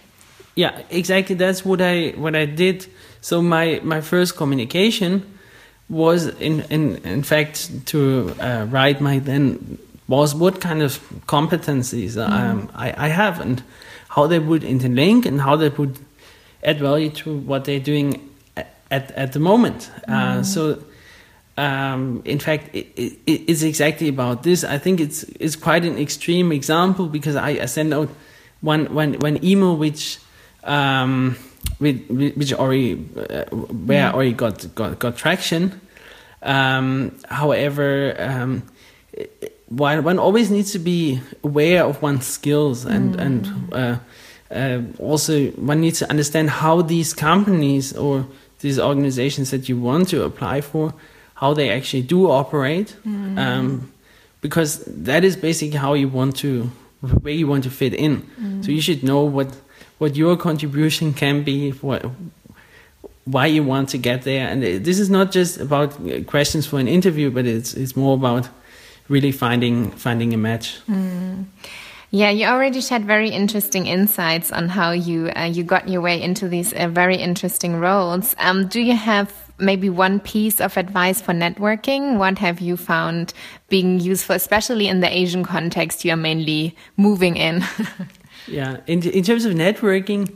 [0.56, 1.36] Yeah, exactly.
[1.36, 2.86] That's what I what I did.
[3.22, 5.24] So my my first communication
[5.90, 12.12] was in in in fact to uh, write my then was what kind of competencies
[12.12, 12.30] mm.
[12.30, 13.64] um, I, I have and
[14.10, 16.00] how they would interlink and how they would
[16.64, 18.31] add value to what they're doing
[18.92, 19.90] at at the moment.
[20.08, 20.46] Mm.
[20.46, 20.84] So.
[21.58, 24.64] Um, in fact, it, it, it's exactly about this.
[24.64, 28.10] I think it's it's quite an extreme example because I, I sent out
[28.62, 30.18] one one one email which
[30.64, 31.36] um,
[31.80, 34.14] which, which already uh, where mm.
[34.14, 35.82] already got got, got traction.
[36.42, 38.64] Um, however, um,
[39.68, 43.22] one one always needs to be aware of one's skills and mm.
[43.22, 43.98] and uh,
[44.52, 48.26] uh, also one needs to understand how these companies or
[48.62, 50.94] these organizations that you want to apply for,
[51.36, 53.38] how they actually do operate, mm.
[53.38, 53.92] um,
[54.42, 56.70] because that is basically how you want to,
[57.22, 58.22] where you want to fit in.
[58.40, 58.64] Mm.
[58.66, 59.48] So you should know what
[59.98, 62.06] what your contribution can be, what
[63.26, 65.96] why you want to get there, and this is not just about
[66.26, 68.50] questions for an interview, but it's it's more about
[69.10, 70.80] really finding finding a match.
[70.88, 71.46] Mm.
[72.14, 76.22] Yeah, you already shared very interesting insights on how you uh, you got your way
[76.22, 78.36] into these uh, very interesting roles.
[78.38, 82.18] Um, do you have maybe one piece of advice for networking?
[82.18, 83.34] What have you found
[83.70, 87.64] being useful, especially in the Asian context you are mainly moving in?
[88.46, 90.30] yeah, in in terms of networking,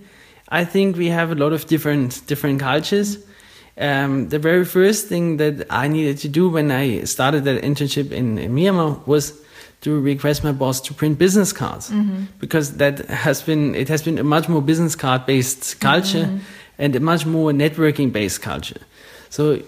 [0.47, 3.17] I think we have a lot of different different cultures.
[3.77, 8.13] Um, the very first thing that I needed to do when I started that internship
[8.13, 9.33] in, in Myanmar was
[9.85, 11.91] to request my boss to print business cards.
[12.39, 16.27] Because that has been it has been a much more business card based culture
[16.79, 18.81] and a much more networking based culture.
[19.29, 19.61] So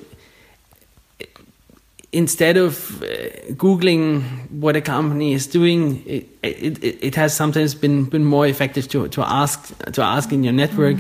[2.12, 3.06] instead of uh,
[3.53, 8.47] googling what a company is doing, it, it, it, it has sometimes been, been more
[8.47, 10.97] effective to, to ask to ask in your network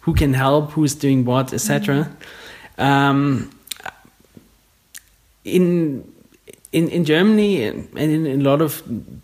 [0.00, 2.10] who can help, who's doing what, etc.
[2.78, 3.50] Um,
[5.44, 6.02] in
[6.72, 8.82] in in Germany and in, in a lot of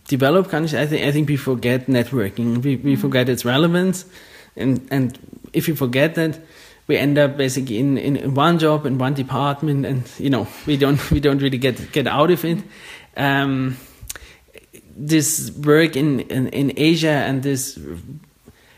[0.08, 2.62] developed countries, I think I think we forget networking.
[2.62, 4.04] We we forget its relevance,
[4.56, 5.18] and and
[5.52, 6.38] if you forget that,
[6.86, 10.76] we end up basically in, in one job in one department, and you know we
[10.76, 12.58] don't we don't really get get out of it.
[13.16, 13.76] Um,
[14.96, 17.78] this work in, in in Asia and this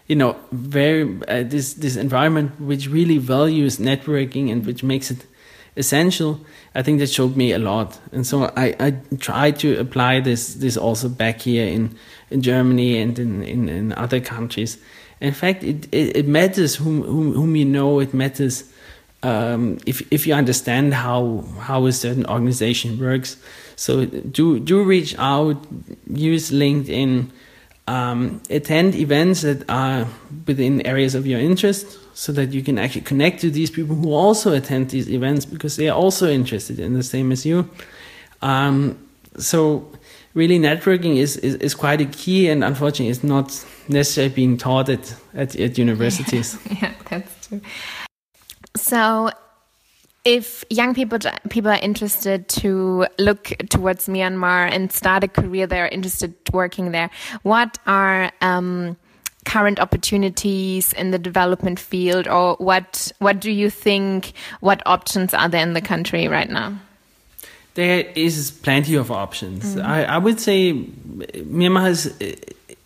[0.07, 5.27] you know very uh, this this environment which really values networking and which makes it
[5.77, 6.41] essential.
[6.75, 7.99] I think that showed me a lot.
[8.13, 11.97] And so i i try to apply this this also back here in
[12.31, 14.79] in germany and in in, in other countries.
[15.21, 18.01] In fact it, it, it matters whom, whom whom you know.
[18.01, 18.65] It matters
[19.23, 23.37] um, if if you understand how how a certain organization works.
[23.77, 25.57] So do do reach out
[26.07, 27.31] use linkedin
[27.87, 30.07] um, attend events that are
[30.47, 34.13] within areas of your interest so that you can actually connect to these people who
[34.13, 37.69] also attend these events because they are also interested in the same as you.
[38.41, 38.97] Um,
[39.37, 39.91] so
[40.35, 43.49] really networking is, is, is, quite a key and unfortunately it's not
[43.89, 46.57] necessarily being taught at, at, at universities.
[46.83, 47.61] yeah, that's true.
[48.77, 49.31] So
[50.25, 51.19] if young people
[51.51, 57.11] people are interested to look towards Myanmar and start a career there, interested working there,
[57.43, 58.97] what are um,
[59.45, 64.33] current opportunities in the development field, or what what do you think?
[64.61, 66.79] What options are there in the country right now?
[67.75, 69.75] There is plenty of options.
[69.75, 69.85] Mm.
[69.85, 72.07] I, I would say Myanmar is,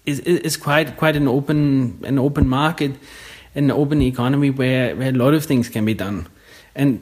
[0.07, 2.93] is is quite quite an open an open market,
[3.55, 6.27] an open economy where, where a lot of things can be done,
[6.75, 7.01] and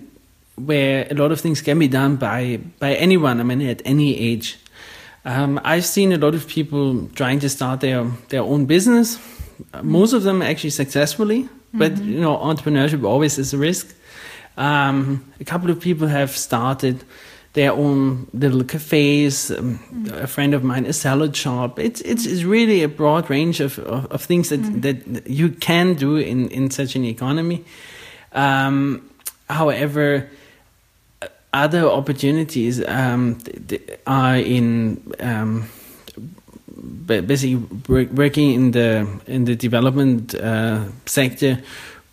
[0.56, 3.40] where a lot of things can be done by by anyone.
[3.40, 4.58] I mean, at any age.
[5.24, 9.18] Um, I've seen a lot of people trying to start their their own business.
[9.82, 11.78] Most of them actually successfully, mm-hmm.
[11.78, 13.94] but you know, entrepreneurship always is a risk.
[14.56, 17.04] Um, a couple of people have started
[17.52, 19.50] their own little cafes.
[19.50, 20.14] Um, mm-hmm.
[20.14, 21.78] A friend of mine, a salad shop.
[21.78, 24.80] It's it's, it's really a broad range of, of, of things that, mm-hmm.
[25.14, 27.64] that you can do in, in such an economy.
[28.32, 29.10] Um,
[29.48, 30.28] however,
[31.52, 33.38] other opportunities um,
[34.06, 35.00] are in
[37.06, 41.62] basically working in the in the development uh, sector,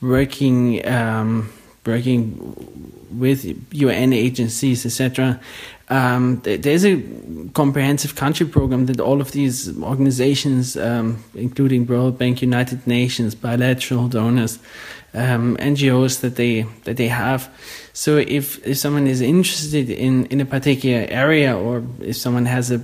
[0.02, 1.52] working um,
[1.86, 2.56] working
[3.12, 5.40] with UN agencies, etc.
[5.90, 7.02] Um, there's a
[7.54, 14.08] comprehensive country program that all of these organizations, um, including World Bank, United Nations, bilateral
[14.08, 14.60] donors,
[15.14, 17.50] um, NGOs that they that they have.
[17.94, 22.72] So if if someone is interested in in a particular area, or if someone has
[22.72, 22.82] a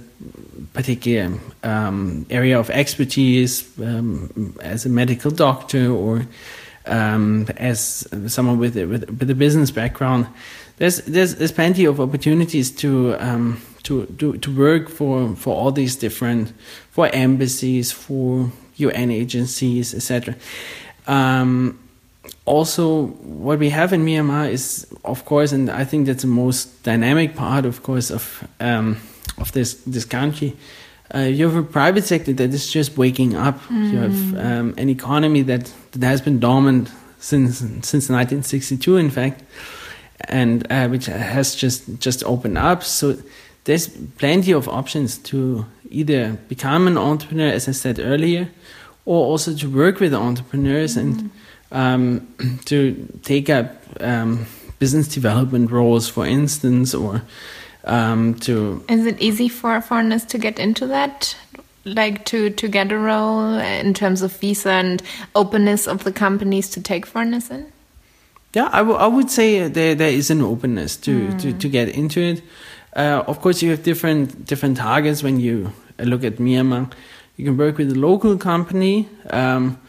[0.74, 6.26] particular um, area of expertise um, as a medical doctor or
[6.86, 10.28] um, as someone with a, with, with a business background,
[10.78, 15.72] there's there's there's plenty of opportunities to um, to, to to work for for all
[15.72, 16.54] these different
[16.92, 20.36] for embassies, for UN agencies, etc.
[21.08, 21.80] Um,
[22.46, 26.84] also, what we have in Myanmar is, of course, and I think that's the most
[26.84, 28.98] dynamic part, of course, of um,
[29.38, 30.56] of this this country.
[31.14, 33.60] Uh, you have a private sector that is just waking up.
[33.62, 33.92] Mm.
[33.92, 34.46] You have mm.
[34.46, 39.44] um, an economy that, that has been dormant since since 1962, in fact,
[40.28, 42.84] and uh, which has just just opened up.
[42.84, 43.18] So
[43.64, 43.88] there's
[44.18, 48.50] plenty of options to either become an entrepreneur, as I said earlier,
[49.06, 51.02] or also to work with entrepreneurs mm.
[51.02, 51.32] and
[51.72, 54.46] um, to take up um,
[54.78, 57.22] business development roles, for instance, or
[57.84, 58.84] um, to.
[58.90, 61.36] Is it easy for foreigners to get into that?
[61.86, 65.02] Like to, to get a role in terms of visa and
[65.34, 67.72] openness of the companies to take foreigners in?
[68.54, 71.42] Yeah, I, I would say there, there is an openness to, mm.
[71.42, 72.42] to, to get into it.
[72.96, 76.92] Uh, of course, you have different different targets when you look at Myanmar.
[77.38, 79.08] You can work with a local company.
[79.30, 79.80] Um,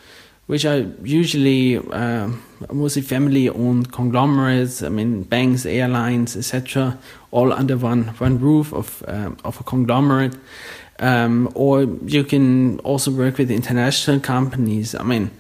[0.51, 2.29] which are usually uh,
[2.73, 4.83] mostly family-owned conglomerates.
[4.83, 6.99] I mean, banks, airlines, etc.,
[7.31, 10.37] all under one one roof of uh, of a conglomerate.
[10.99, 14.95] Um, or you can also work with international companies.
[14.95, 15.31] I mean,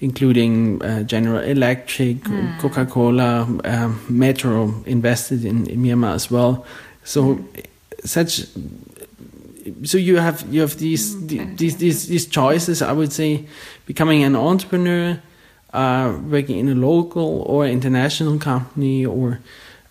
[0.00, 2.58] including uh, General Electric, mm.
[2.58, 6.66] Coca-Cola, um, Metro invested in, in, Myanmar as well.
[7.04, 7.66] So, mm.
[8.04, 8.46] such
[9.82, 12.82] so you have you have these mm, these, these these choices.
[12.82, 13.46] I would say,
[13.86, 15.20] becoming an entrepreneur,
[15.72, 19.40] uh, working in a local or international company, or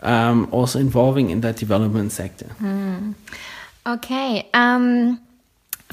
[0.04, 2.48] um, also involving in that development sector.
[2.62, 3.16] Mm.
[3.86, 4.50] Okay.
[4.54, 5.20] Um,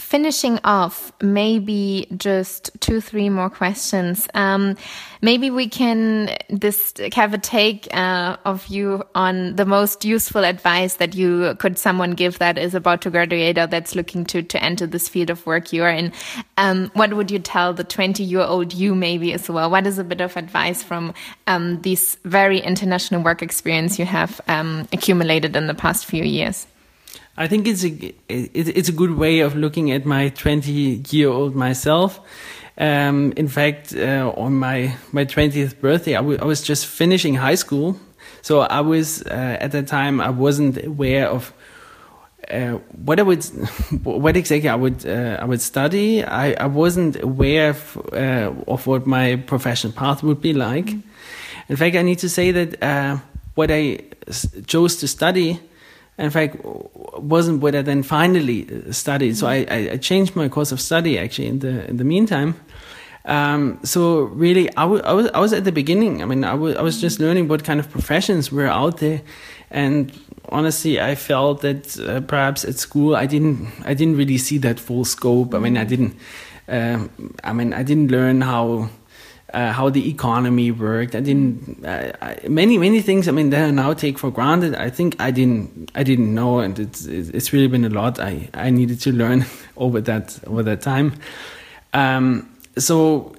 [0.01, 4.27] finishing off, maybe just two, three more questions.
[4.35, 4.77] Um,
[5.23, 10.95] maybe we can just have a take uh, of you on the most useful advice
[10.95, 14.63] that you could someone give that is about to graduate or that's looking to to
[14.63, 16.13] enter this field of work you are in.
[16.57, 19.71] Um, what would you tell the 20 year old you maybe as well?
[19.71, 21.15] What is a bit of advice from
[21.47, 26.67] um, this very international work experience you have um, accumulated in the past few years?
[27.37, 31.55] I think it's a it's a good way of looking at my 20 year old
[31.55, 32.21] myself.
[32.77, 37.57] Um, in fact, uh, on my my 20th birthday, I, I was just finishing high
[37.57, 37.99] school,
[38.43, 41.53] so I was uh, at that time I wasn't aware of
[42.51, 43.45] uh, what I would,
[44.03, 46.25] what exactly I would, uh, I would study.
[46.25, 50.87] I, I wasn't aware of, uh, of, what my professional path would be like.
[50.87, 51.03] Mm.
[51.69, 53.19] In fact, I need to say that uh,
[53.55, 54.01] what I
[54.67, 55.61] chose to study
[56.21, 56.57] in fact,
[57.17, 59.37] wasn't what I then finally uh, studied.
[59.37, 62.55] So I, I, changed my course of study actually in the in the meantime.
[63.25, 65.01] Um, so really, I, was
[65.35, 66.23] I was at the beginning.
[66.23, 69.23] I mean, I, I was just learning what kind of professions were out there,
[69.71, 70.13] and
[70.51, 74.79] honestly, I felt that uh, perhaps at school I didn't I didn't really see that
[74.79, 75.55] full scope.
[75.55, 76.17] I mean, I didn't.
[76.69, 77.09] Uh,
[77.43, 78.91] I mean, I didn't learn how
[79.53, 81.15] uh, how the economy worked.
[81.15, 81.83] I didn't
[82.49, 83.29] many many things.
[83.29, 84.75] I mean, that I now take for granted.
[84.75, 88.49] I think I didn't I didn't know, and it's it's really been a lot I
[88.55, 89.47] I needed to learn
[89.77, 91.15] over that over that time.
[91.93, 92.49] Um,
[92.79, 93.35] so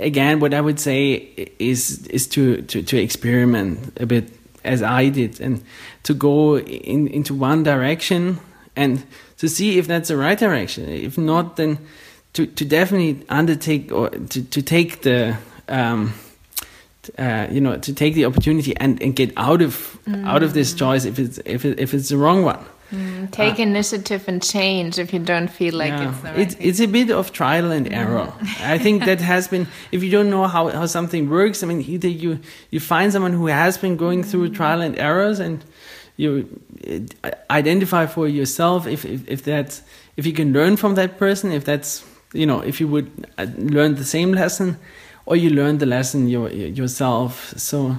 [0.00, 1.14] again, what I would say
[1.58, 4.30] is is to to to experiment a bit
[4.64, 5.62] as I did, and
[6.02, 8.40] to go in into one direction
[8.76, 9.04] and
[9.38, 10.88] to see if that's the right direction.
[10.88, 11.78] If not, then
[12.38, 15.36] to, to definitely undertake or to, to take the
[15.68, 16.14] um,
[17.18, 20.24] uh, you know to take the opportunity and, and get out of mm.
[20.24, 22.64] out of this choice if it's if it, if it's the wrong one.
[22.92, 23.30] Mm.
[23.32, 26.08] Take uh, initiative and change if you don't feel like yeah.
[26.08, 28.32] it's the right it's, it's a bit of trial and error.
[28.38, 28.60] Mm.
[28.74, 31.64] I think that has been if you don't know how, how something works.
[31.64, 32.38] I mean, either you
[32.70, 34.54] you find someone who has been going through mm.
[34.54, 35.64] trial and errors and
[36.16, 36.60] you
[37.24, 39.82] uh, identify for yourself if, if if that's
[40.16, 43.46] if you can learn from that person if that's you know if you would uh,
[43.56, 44.76] learn the same lesson
[45.28, 47.52] or you learn the lesson your, yourself.
[47.56, 47.98] So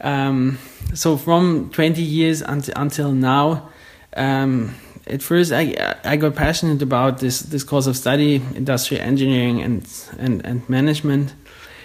[0.00, 0.58] um,
[0.94, 3.68] so from 20 years until, until now
[4.16, 4.74] um,
[5.06, 9.88] at first I, I got passionate about this this course of study industrial engineering and
[10.18, 11.34] and, and management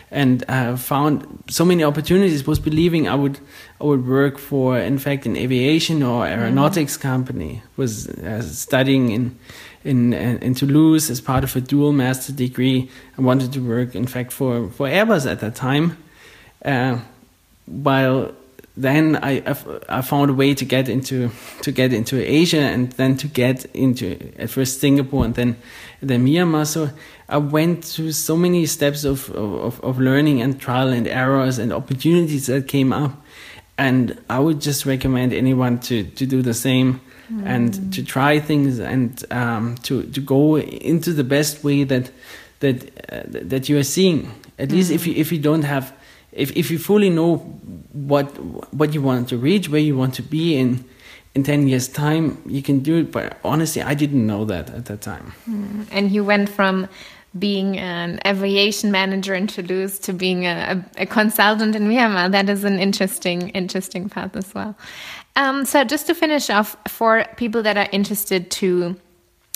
[0.09, 3.39] and uh, found so many opportunities was believing I would
[3.81, 9.11] I would work for in fact an aviation or aeronautics mm company was uh, studying
[9.11, 9.37] in
[9.83, 12.89] in in Toulouse as part of a dual master degree.
[13.17, 15.97] I wanted to work, in fact, for for Airbus at that time.
[16.63, 16.99] Uh,
[17.65, 18.33] while
[18.77, 19.41] then I,
[19.89, 23.65] I found a way to get into to get into Asia and then to get
[23.73, 25.57] into at first Singapore and then
[26.01, 26.65] then Myanmar.
[26.67, 26.91] So
[27.27, 31.73] I went through so many steps of, of, of learning and trial and errors and
[31.73, 33.19] opportunities that came up.
[33.79, 37.01] And I would just recommend anyone to, to do the same
[37.31, 37.45] mm.
[37.45, 42.11] and to try things and um, to to go into the best way that
[42.59, 44.31] that uh, that you are seeing.
[44.59, 44.73] At mm.
[44.73, 45.93] least if you if you don't have
[46.31, 47.37] if if you fully know
[47.93, 48.27] what
[48.73, 50.83] what you want to reach, where you want to be in
[51.35, 54.85] in 10 years time you can do it but honestly i didn't know that at
[54.85, 55.85] that time mm.
[55.91, 56.87] and you went from
[57.37, 62.31] being an aviation manager in Toulouse to being a, a, a, consultant in Myanmar.
[62.31, 64.75] That is an interesting, interesting path as well.
[65.37, 68.95] Um, so just to finish off, for people that are interested to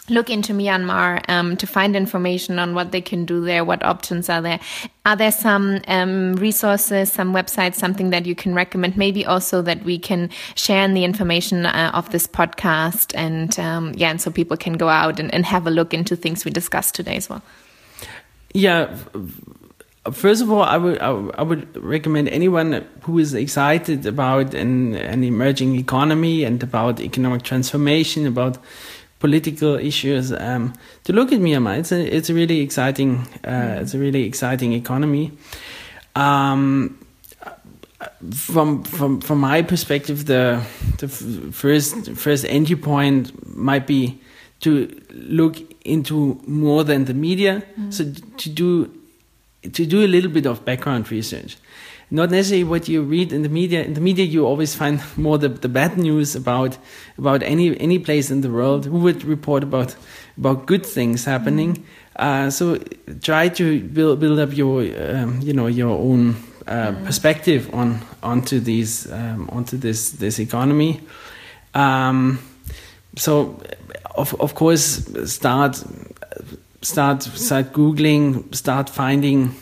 [0.10, 4.30] look into Myanmar um, to find information on what they can do there, what options
[4.30, 4.60] are there.
[5.06, 8.96] Are there some um, resources, some websites, something that you can recommend?
[8.96, 13.94] Maybe also that we can share in the information uh, of this podcast, and um,
[13.96, 16.52] yeah, and so people can go out and, and have a look into things we
[16.52, 17.42] discussed today as well.
[18.54, 18.96] Yeah
[20.10, 25.24] First of all, I would I would recommend anyone who is excited about an, an
[25.24, 28.58] emerging economy and about economic transformation, about
[29.20, 30.74] political issues, um,
[31.04, 31.78] to look at Myanmar.
[31.78, 35.34] It's a it's a really exciting uh, it's a really exciting economy.
[36.16, 36.97] Um,
[38.34, 40.64] from from from my perspective, the
[40.97, 44.20] the first first entry point might be
[44.62, 47.62] to look into more than the media.
[47.80, 47.93] Mm.
[47.93, 48.89] So to do
[49.62, 51.57] to do a little bit of background research.
[52.12, 53.82] not necessarily what you read in the media.
[53.84, 56.78] In the media, you always find more the, the bad news about
[57.18, 58.86] about any any place in the world.
[58.86, 59.95] Who would report about
[60.38, 61.76] about good things happening?
[61.76, 61.84] Mm.
[62.18, 62.78] Uh, so
[63.22, 66.36] try to build build up your um, you know your own
[66.68, 67.05] uh, mm.
[67.05, 70.99] perspective on onto these um, onto this this economy.
[71.74, 72.39] Um,
[73.16, 73.57] so
[74.16, 75.82] of of course start
[76.82, 79.56] start start googling, start finding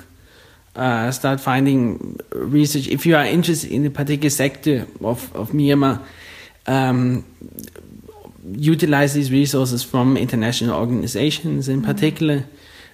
[0.76, 2.88] uh, start finding research.
[2.88, 6.02] If you are interested in a particular sector of, of Myanmar,
[6.68, 7.26] um,
[8.56, 11.92] utilize these resources from international organizations in mm-hmm.
[11.92, 12.46] particular.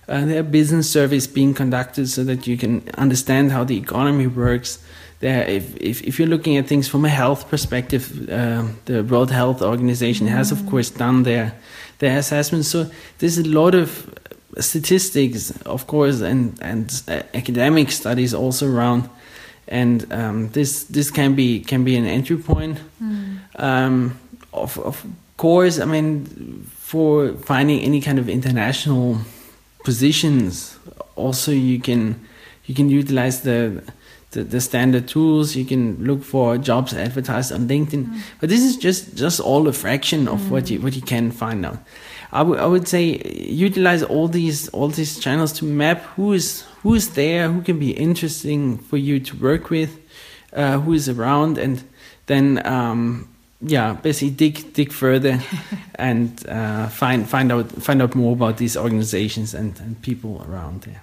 [0.08, 4.28] Uh, there are business surveys being conducted so that you can understand how the economy
[4.28, 4.84] works.
[5.20, 9.32] There, if, if, if you're looking at things from a health perspective, uh, the World
[9.32, 10.70] Health Organization has, of mm-hmm.
[10.70, 11.56] course, done their
[12.00, 12.68] their assessments.
[12.68, 12.90] So
[13.20, 14.14] there's a lot of
[14.60, 19.10] statistics, of course, and and uh, academic studies also around,
[19.68, 22.80] and um, this this can be can be an entry point.
[23.02, 23.40] Mm.
[23.60, 24.20] Um,
[24.54, 25.06] of of
[25.38, 26.26] course, I mean,
[26.76, 29.18] for finding any kind of international
[29.84, 30.78] positions,
[31.16, 32.16] also you can
[32.66, 33.84] you can utilize the
[34.36, 35.56] the, the, standard tools.
[35.56, 38.20] You can look for jobs advertised on LinkedIn, mm.
[38.40, 40.50] but this is just just all a fraction of mm.
[40.50, 41.80] what you what you can find out.
[42.32, 46.94] I, I would say utilize all these all these channels to map who is who
[46.94, 49.98] is there, who can be interesting for you to work with,
[50.54, 51.84] uh, who is around, and
[52.26, 53.28] then um,
[53.62, 55.40] yeah, basically dig dig further
[55.96, 60.82] and uh, find find out find out more about these organizations and, and people around
[60.82, 61.02] there.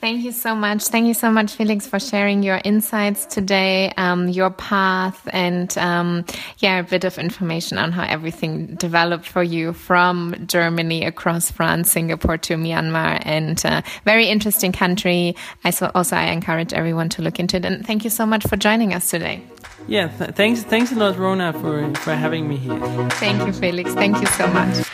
[0.00, 0.84] Thank you so much.
[0.84, 6.24] Thank you so much, Felix, for sharing your insights today, um, your path, and um,
[6.58, 11.90] yeah, a bit of information on how everything developed for you from Germany across France,
[11.90, 15.34] Singapore to Myanmar, and uh, very interesting country.
[15.64, 17.64] I so also I encourage everyone to look into it.
[17.64, 19.42] And thank you so much for joining us today.
[19.88, 22.78] Yeah, th thanks, thanks a lot, Rona, for for having me here.
[23.18, 23.92] Thank you, Felix.
[23.94, 24.86] Thank you so much.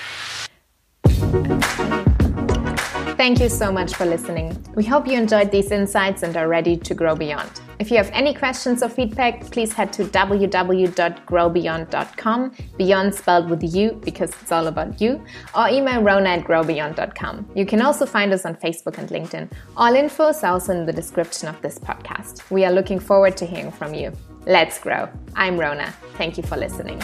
[3.25, 4.55] Thank you so much for listening.
[4.75, 7.62] We hope you enjoyed these insights and are ready to grow beyond.
[7.79, 13.93] If you have any questions or feedback, please head to www.growbeyond.com, beyond spelled with you
[14.05, 15.25] because it's all about you,
[15.57, 17.51] or email rona at growbeyond.com.
[17.55, 19.51] You can also find us on Facebook and LinkedIn.
[19.75, 22.43] All info is also in the description of this podcast.
[22.51, 24.12] We are looking forward to hearing from you.
[24.45, 25.09] Let's grow.
[25.35, 25.95] I'm Rona.
[26.18, 27.01] Thank you for listening.